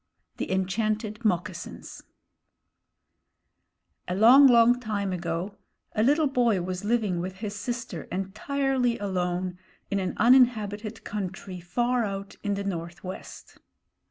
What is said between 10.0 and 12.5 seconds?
uninhabited country far out